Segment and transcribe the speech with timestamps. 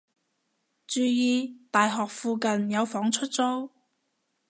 [0.87, 1.61] 注意！
[1.69, 3.69] 大學附近有房出租